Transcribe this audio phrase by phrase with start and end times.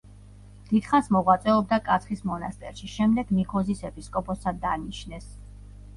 [0.69, 5.29] დიდხანს მოღვაწეობდა კაცხის მონასტერში, შემდეგ ნიქოზის ეპისკოპოსად დანიშნეს.